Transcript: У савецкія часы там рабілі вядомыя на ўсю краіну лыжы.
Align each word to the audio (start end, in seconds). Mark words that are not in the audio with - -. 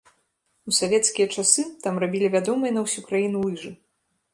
У 0.71 0.73
савецкія 0.77 1.27
часы 1.37 1.67
там 1.85 2.03
рабілі 2.07 2.33
вядомыя 2.41 2.71
на 2.79 2.87
ўсю 2.91 3.01
краіну 3.11 3.49
лыжы. 3.49 3.71